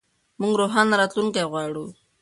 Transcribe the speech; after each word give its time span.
موږ 0.39 0.53
روښانه 0.59 0.93
راتلونکی 1.01 1.43
غواړو. 1.51 1.85